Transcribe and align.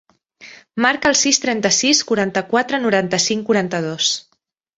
Marca 0.85 1.11
el 1.13 1.17
sis, 1.19 1.39
trenta-sis, 1.43 2.01
quaranta-quatre, 2.13 2.81
noranta-cinc, 2.87 3.45
quaranta-dos. 3.53 4.11